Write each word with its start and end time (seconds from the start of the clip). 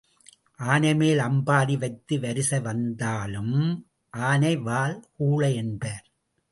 ஆனைமேல் 0.59 1.19
அம்பாரி 1.19 1.77
வைத்து 1.77 2.19
வரிசை 2.19 2.59
வந்தாலும் 2.59 3.55
ஆனை 4.13 4.55
வால் 4.57 4.97
கூழை 5.19 5.53
என்பார். 5.55 6.05